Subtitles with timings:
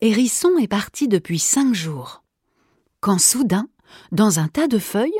[0.00, 2.22] Hérisson est parti depuis cinq jours.
[3.00, 3.68] Quand soudain,
[4.12, 5.10] dans un tas de feuilles,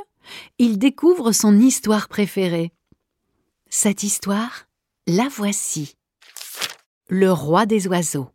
[0.58, 2.70] il découvre son histoire préférée.
[3.68, 4.66] Cette histoire,
[5.08, 5.96] la voici.
[7.08, 8.30] Le roi des oiseaux.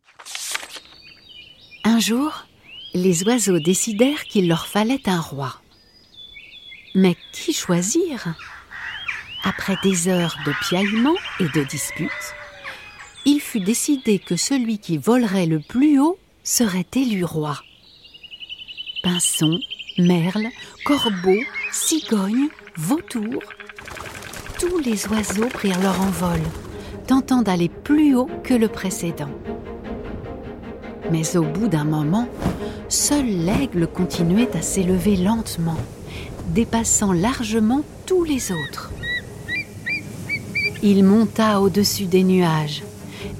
[1.85, 2.45] Un jour,
[2.93, 5.61] les oiseaux décidèrent qu'il leur fallait un roi.
[6.93, 8.35] Mais qui choisir?
[9.45, 12.11] Après des heures de piaillement et de disputes,
[13.23, 17.57] il fut décidé que celui qui volerait le plus haut serait élu roi.
[19.01, 19.59] Pinsons,
[19.97, 20.49] merles,
[20.85, 23.43] corbeaux, cigognes, vautours,
[24.59, 26.39] tous les oiseaux prirent leur envol,
[27.07, 29.31] tentant d'aller plus haut que le précédent.
[31.11, 32.27] Mais au bout d'un moment,
[32.89, 35.77] seul l'aigle continuait à s'élever lentement
[36.47, 38.91] dépassant largement tous les autres.
[40.81, 42.83] Il monta au-dessus des nuages,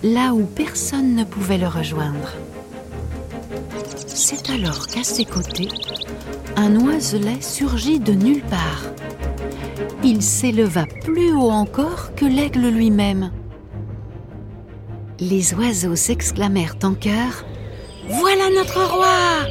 [0.01, 2.33] là où personne ne pouvait le rejoindre.
[4.15, 5.69] C'est alors qu'à ses côtés,
[6.55, 8.83] un oiselet surgit de nulle part.
[10.03, 13.31] Il s'éleva plus haut encore que l'aigle lui-même.
[15.19, 17.43] Les oiseaux s'exclamèrent en chœur
[18.07, 19.47] Voilà notre roi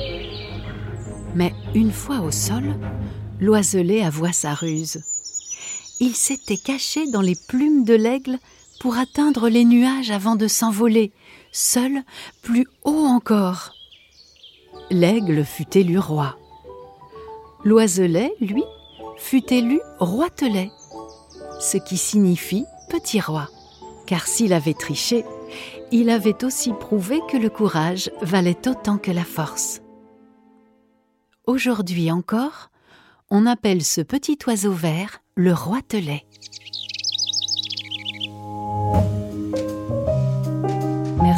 [1.34, 2.76] Mais une fois au sol,
[3.40, 5.02] l'oiselet avoua sa ruse.
[5.98, 8.38] Il s'était caché dans les plumes de l'aigle
[8.78, 11.10] pour atteindre les nuages avant de s'envoler,
[11.50, 12.04] seul,
[12.42, 13.72] plus haut encore.
[14.92, 16.36] L'aigle fut élu roi.
[17.64, 18.62] L'oiselet, lui,
[19.16, 20.70] fut élu roitelet,
[21.60, 23.48] ce qui signifie petit roi,
[24.06, 25.24] car s'il avait triché,
[25.92, 29.80] il avait aussi prouvé que le courage valait autant que la force.
[31.46, 32.70] Aujourd'hui encore,
[33.30, 36.26] on appelle ce petit oiseau vert le roitelet.